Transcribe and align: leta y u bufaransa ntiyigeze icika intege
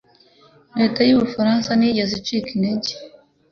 leta 0.79 0.99
y 1.07 1.11
u 1.15 1.19
bufaransa 1.21 1.69
ntiyigeze 1.73 2.13
icika 2.19 2.49
intege 2.57 2.91